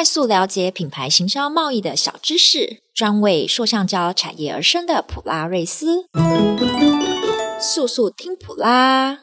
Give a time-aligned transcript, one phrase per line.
[0.00, 6.06] 快速了解品牌行销贸易的小知识，专为塑橡胶产业而生的普拉瑞斯，
[7.60, 9.18] 速速听普拉！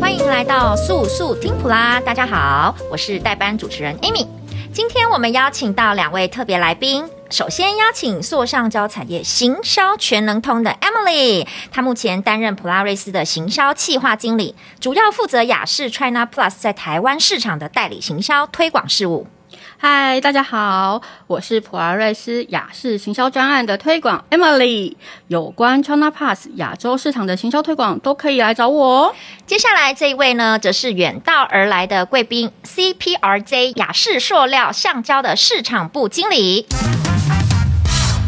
[0.00, 4.26] 欢迎来到速速听普拉，大家好，我是代班主持人 Amy。
[4.72, 7.04] 今天我们邀请到两位特别来宾。
[7.30, 19.26] 首先邀请塑橡胶产业行销全能通的 Emily，她目前担任普拉瑞斯的行销企划经理，主要负责雅士 China Plus 在台湾市场的代理行销推广事务。
[19.78, 24.94] 嗨，大家好，我是普拉瑞斯雅士行销专案的推广 Emily，
[25.26, 29.14] 有关 China Plus 亚洲市场的行销推广都可以来找我。
[29.46, 36.66] 接下来这一位呢，则是远道而来的贵宾，CPRJ 雅士塑料橡胶的市场部经理。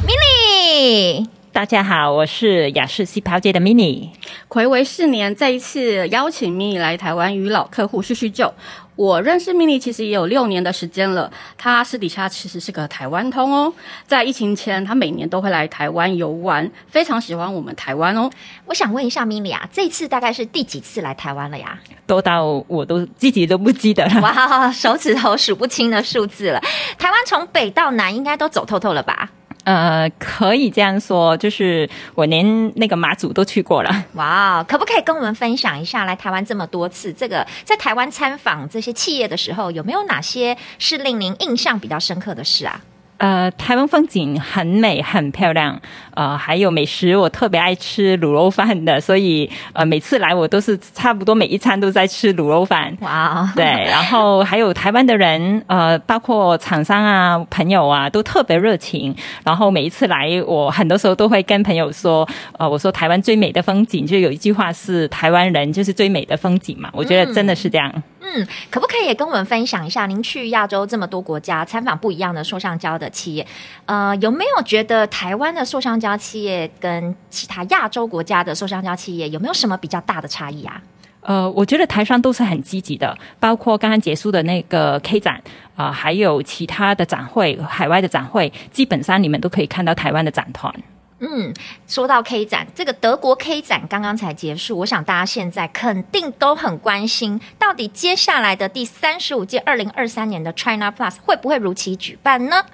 [0.09, 4.09] Minnie，大家好，我是雅士 CPRJ 的 Minnie。
[4.49, 8.51] 睽违四年，再一次邀请 Minnie 来台湾与老客户叙叙旧。
[8.97, 13.71] 我认识 Minnie 其实也有六年的时间了，她私底下其实是个台湾通哦。
[14.07, 18.31] 在疫情前，她每年都会来台湾游玩，非常喜欢我们台湾哦。
[18.65, 21.79] 我想问一下 Minnie 啊，这次大概是第几次来台湾了呀？
[22.07, 24.23] 多到我都自己都不记得了。
[24.23, 26.59] 哇，手指头数不清的数字了。
[26.97, 29.33] 台湾从北到南应该都走透透了吧？
[29.69, 34.05] 呃，可以这样说，就是我连那个马祖都去过了。
[34.15, 42.81] 哇，可不可以跟我们分享一下，来台湾这么多次，这个在台湾参访这些企业的时候，有没有哪些是令您印象比较深刻的事啊？
[43.19, 45.81] 呃，台湾风景很美，很漂亮。
[46.15, 52.97] 呃，还有美食，我特别爱吃卤肉饭的，所以呃，每次来我都是差不多每一餐都在吃卤肉饭。
[53.01, 59.15] 哇、对，然后还有台湾的人，呃，包括厂商啊、朋友啊，都特别热情。
[59.45, 66.89] 然后每一次来，我很多时候都会跟朋友说，呃，我说台湾最美的风景，就有一句话是台湾人就是最美的风景嘛。
[66.93, 67.93] 我觉得真的是这样。
[68.21, 73.47] 嗯可不可以也跟我们分享一下，您去亚洲这么多国家参访不一样的塑橡胶的企业，
[73.87, 80.81] 呃，有没有觉得台湾的塑橡胶企业跟其他亚洲国家的塑橡胶企业有没有什么比较大的差异啊？
[81.21, 85.43] 呃，我觉得台商都是很积极的，包括刚刚结束的那个 K 展
[85.77, 90.73] 啊，还有其他的展会，海外的展会，基本上你们都可以看到台湾的展团。
[91.21, 91.53] 嗯，
[91.89, 102.65] 说到 K 展，这个德国 K 展刚刚才结束，我想大家现在肯定都很关心，到底接下来的第三十五届二零二三年的 China Plus 会不会如期举办呢？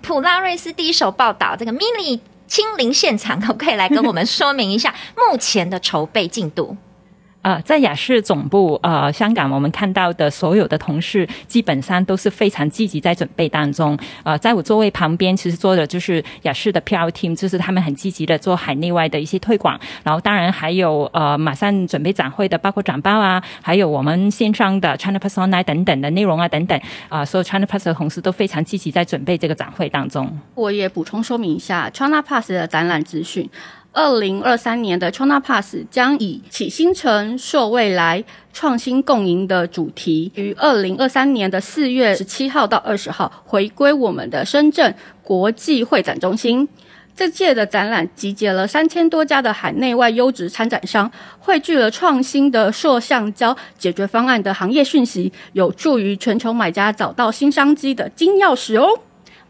[0.00, 2.18] 普拉瑞斯第一手报道，这个 mini
[2.48, 6.76] 亲临现场，可不可以来跟我们说明一下目前的筹备进度？
[7.42, 13.98] 呃，在雅士总部，呃，香港，我们看到的所有的同事基本上都是非常积极在准备当中。
[14.22, 19.78] 呃，在我座位旁边，其实坐的就是雅士的 PR team，就是他们很积极的做海内外的一些推广。
[20.04, 30.30] 然后，当然还有呃，马上准备展会的，包括展报啊，还有我们线上的 China Plus Online 等等的内容啊，等等啊，所有 China Pass 的同事都非常积极在准备这个展会当中。
[30.54, 33.50] 我也补充说明一下 China Pass 的展览资讯。
[33.94, 46.66] 二零二三年的 ChinaPass 将以“启新城，塑未来，创新共赢”的主题，于二零二三年的四月十七号到二十号回归我们的深圳国际会展中心。
[47.14, 58.88] 这届的展览集结了三千多家的海内外优质参展商，汇聚了创新的塑橡胶解决方案的行业讯息，有助于全球买家找到新商机的金钥匙哦。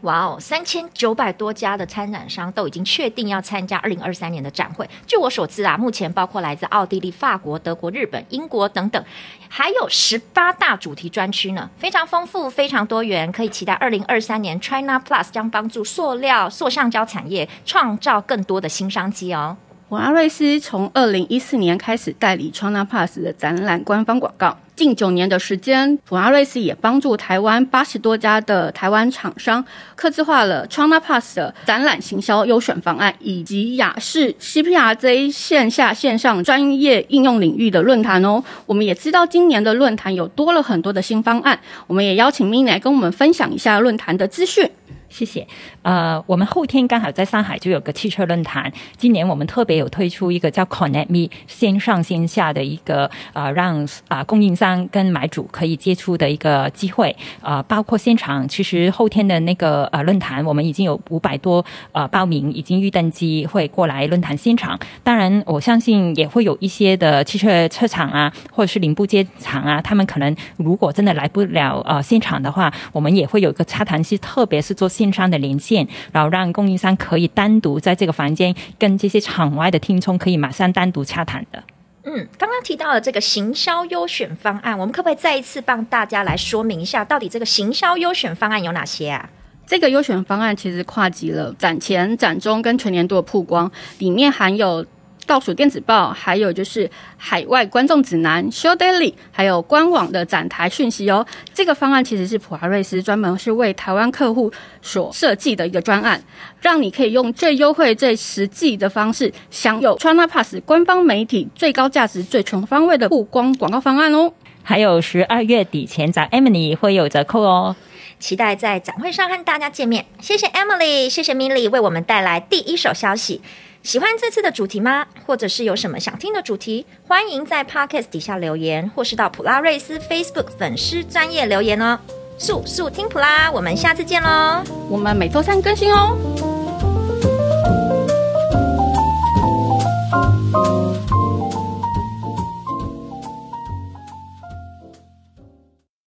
[0.03, 4.89] 哇哦，三千九百多家的参展商都已经确定要参加二零二三年的展会。
[5.07, 9.01] 据我所知啊，目前包括来自奥地利、法国、德国、日本、英国等等，
[9.47, 13.31] 还有十八大主题专区呢，非常丰富，非常多元。
[13.31, 19.55] 可以期待二零二三年 China Plus 将帮助塑料、塑橡胶产业创造更多的新商机哦。
[19.89, 24.57] 普阿瑞斯从二零一四年开始代理 China Pass 的展览官方广告。
[24.75, 38.43] 近九年的时间，普阿瑞斯也帮助台湾八十多家的台湾厂商，客制化了 China Pass 的展览行销优选方案，以及雅士 CPRJ 线下线上专业应用领域的论坛哦。
[38.65, 44.67] 我们也知道今年的论坛有多了很多的新方案，我们也邀请 Minnie 来跟我们分享一下论坛的资讯。
[45.13, 45.45] 谢谢。
[45.83, 48.71] 呃，我们后天刚好在上海就有个汽车论坛。
[48.97, 57.15] 今年我们特别有推出一个叫 Connect Me 线上线下的一个呃，让啊、呃、供应商跟买主可以接触的一个机会。
[57.41, 64.79] 呃，包括现场，其实后天的那个呃论坛，我们已经有五百多呃报名，已经预登机会过来论坛现场。
[65.03, 81.63] 当然，我相信也会有一些的汽车车厂啊，或者是零部件厂啊，他们可能如果真的来不了呃现场的话，我们也会有一个洽谈，是特别是做线上的连线，然后让供应商可以单独在这个房间跟这些场外的听众可以马上单独洽谈的。
[82.03, 89.29] 嗯，刚刚提到了这个行销优选方案，我们可不可以再一次帮大家来说明一下，到底这个行销优选方案有哪些啊？
[89.65, 94.85] 这个优选方案其实跨级了展前、展中跟全年度的曝光，里面含有。
[95.25, 101.25] 倒数电子报，还有就是海外观众指南、Show Daily，还有官网的展台讯息哦。
[101.53, 106.23] 这个方案其实是普华瑞斯专门是为台湾客户所设计的一个专案，
[106.61, 114.31] 让你可以用最优惠、最实际的方式，享有 China Pass 官方媒体最高价值、最全方位的曝光广告方案哦。
[114.61, 117.75] 还有十二月底前找 Emily 会有折扣哦。
[118.19, 120.05] 期待在展会上和大家见面。
[120.21, 123.41] 谢谢 Emily，谢谢 Milly 为我们带来第一手消息。
[123.83, 125.05] 喜欢这次的主题吗？
[125.25, 126.85] 或者是有什么想听的主题？
[127.05, 131.99] 欢迎在 Podcast 底下留言，或是到普拉瑞斯 Facebook 粉丝专业留言哦。
[132.37, 134.63] 速速听普拉，我们下次见喽！
[134.89, 136.17] 我们每周三更新哦。